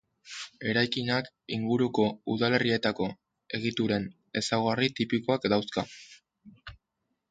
[0.69, 2.07] Eraikinak inguruko
[2.37, 3.11] udalerrietako
[3.61, 4.11] egituren
[4.43, 5.91] ezaugarri tipikoak dauzka.